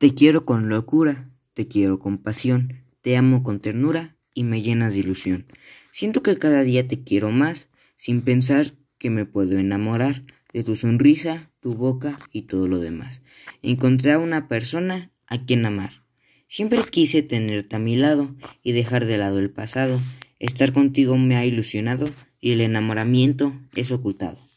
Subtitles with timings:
[0.00, 4.94] Te quiero con locura, te quiero con pasión, te amo con ternura y me llenas
[4.94, 5.44] de ilusión.
[5.90, 10.24] Siento que cada día te quiero más, sin pensar que me puedo enamorar
[10.54, 13.20] de tu sonrisa, tu boca y todo lo demás.
[13.60, 16.02] Encontré a una persona a quien amar.
[16.48, 20.00] Siempre quise tenerte a mi lado y dejar de lado el pasado.
[20.38, 22.08] Estar contigo me ha ilusionado
[22.40, 24.49] y el enamoramiento es ocultado.